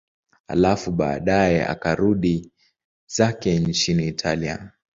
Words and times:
Halafu 0.47 0.91
baadaye 0.91 1.65
akarudi 1.67 2.51
zake 3.07 3.59
nchini 3.59 4.07
Italia. 4.07 4.71